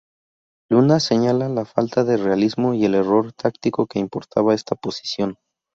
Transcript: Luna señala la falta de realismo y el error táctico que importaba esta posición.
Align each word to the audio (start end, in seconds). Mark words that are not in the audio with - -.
Luna 0.71 0.99
señala 0.99 1.47
la 1.47 1.63
falta 1.63 2.03
de 2.03 2.17
realismo 2.17 2.73
y 2.73 2.85
el 2.85 2.95
error 2.95 3.33
táctico 3.33 3.85
que 3.85 3.99
importaba 3.99 4.55
esta 4.55 4.73
posición. 4.73 5.37